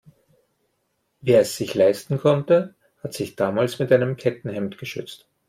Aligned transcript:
Wer 1.21 1.41
es 1.41 1.55
sich 1.57 1.75
leisten 1.75 2.17
konnte, 2.17 2.73
hat 3.03 3.13
sich 3.13 3.35
damals 3.35 3.77
mit 3.77 3.91
einem 3.91 4.15
Kettenhemd 4.17 4.79
geschützt. 4.79 5.29